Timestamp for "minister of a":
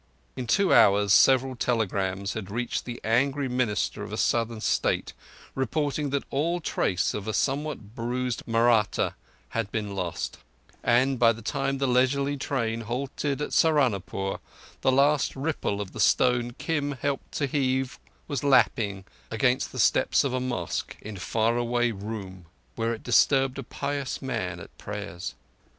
3.47-4.17